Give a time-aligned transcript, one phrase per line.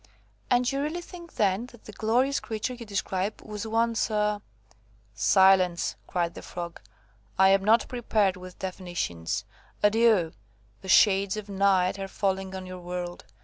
[0.49, 4.41] "And you really think, then, that the glorious creature you describe, was once a–"
[5.13, 6.81] "Silence," cried the Frog;
[7.37, 9.45] "I am not prepared with definitions.
[9.83, 10.31] Adieu!
[10.81, 13.25] the shades of night are falling on your world.